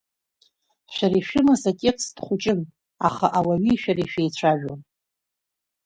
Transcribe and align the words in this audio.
Шәара 0.93 1.17
ишәымаз 1.19 1.63
атекст 1.71 2.15
хәыҷын, 2.25 2.61
аха 3.07 3.27
ауаҩи 3.37 3.79
шәареи 3.81 4.09
шәеицәажәон. 4.11 4.81